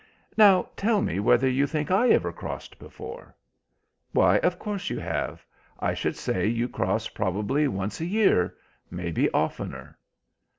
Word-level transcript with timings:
"Now, 0.35 0.67
tell 0.75 1.03
me 1.03 1.19
whether 1.19 1.47
you 1.47 1.67
think 1.67 1.91
I 1.91 2.09
ever 2.09 2.33
crossed 2.33 2.79
before?" 2.79 3.35
"Why, 4.13 4.39
of 4.39 4.57
course 4.57 4.89
you 4.89 4.97
have. 4.97 5.45
I 5.79 5.93
should 5.93 6.15
say 6.15 6.45
that 6.45 6.55
you 6.55 6.67
cross 6.67 7.07
probably 7.07 7.67
once 7.67 8.01
a 8.01 8.05
year. 8.07 8.55
Maybe 8.89 9.29
oftener." 9.29 9.99